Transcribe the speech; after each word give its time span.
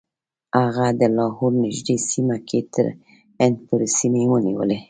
هغه 0.57 0.87
د 0.99 1.01
لاهور 1.17 1.51
نږدې 1.65 1.95
سیمه 2.09 2.37
کې 2.47 2.59
تر 2.73 2.85
هند 3.41 3.55
پورې 3.67 3.87
سیمې 3.99 4.23
ونیولې. 4.27 4.77